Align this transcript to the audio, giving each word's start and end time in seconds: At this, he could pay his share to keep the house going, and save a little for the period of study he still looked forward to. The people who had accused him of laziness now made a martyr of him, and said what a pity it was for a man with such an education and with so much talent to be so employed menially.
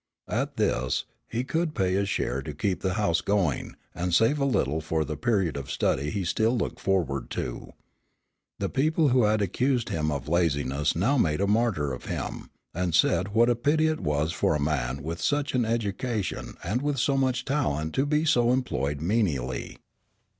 At 0.31 0.57
this, 0.57 1.05
he 1.29 1.43
could 1.43 1.75
pay 1.75 1.93
his 1.93 2.09
share 2.09 2.41
to 2.41 2.55
keep 2.55 2.81
the 2.81 2.95
house 2.95 3.21
going, 3.21 3.75
and 3.93 4.15
save 4.15 4.39
a 4.39 4.45
little 4.45 4.81
for 4.81 5.05
the 5.05 5.15
period 5.15 5.55
of 5.55 5.69
study 5.69 6.09
he 6.09 6.25
still 6.25 6.57
looked 6.57 6.79
forward 6.79 7.29
to. 7.37 7.73
The 8.57 8.67
people 8.69 9.09
who 9.09 9.25
had 9.25 9.43
accused 9.43 9.89
him 9.89 10.09
of 10.09 10.27
laziness 10.27 10.95
now 10.95 11.19
made 11.19 11.39
a 11.39 11.45
martyr 11.45 11.93
of 11.93 12.05
him, 12.05 12.49
and 12.73 12.95
said 12.95 13.35
what 13.35 13.47
a 13.47 13.55
pity 13.55 13.85
it 13.89 13.99
was 13.99 14.31
for 14.33 14.55
a 14.55 14.59
man 14.59 15.03
with 15.03 15.21
such 15.21 15.53
an 15.53 15.65
education 15.65 16.55
and 16.63 16.81
with 16.81 16.97
so 16.97 17.15
much 17.15 17.45
talent 17.45 17.93
to 17.93 18.07
be 18.07 18.25
so 18.25 18.51
employed 18.51 19.01
menially. 19.01 19.77